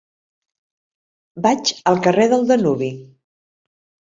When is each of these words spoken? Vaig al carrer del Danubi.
Vaig 1.47 1.73
al 1.91 2.01
carrer 2.07 2.27
del 2.33 2.49
Danubi. 2.53 2.91